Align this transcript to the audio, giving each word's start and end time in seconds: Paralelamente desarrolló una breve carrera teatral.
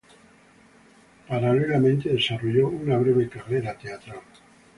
Paralelamente 1.27 2.09
desarrolló 2.11 2.69
una 2.69 2.97
breve 2.97 3.29
carrera 3.29 3.77
teatral. 3.77 4.23